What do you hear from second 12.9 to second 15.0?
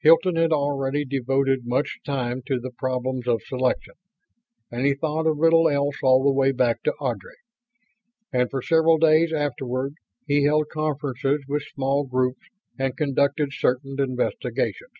conducted certain investigations.